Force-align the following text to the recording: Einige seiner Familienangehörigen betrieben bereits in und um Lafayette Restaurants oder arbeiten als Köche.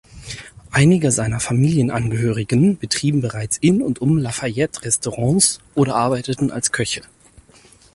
Einige 0.71 1.11
seiner 1.11 1.39
Familienangehörigen 1.39 2.75
betrieben 2.79 3.21
bereits 3.21 3.57
in 3.57 3.83
und 3.83 4.01
um 4.01 4.17
Lafayette 4.17 4.81
Restaurants 4.81 5.59
oder 5.75 5.93
arbeiten 5.95 6.49
als 6.49 6.71
Köche. 6.71 7.03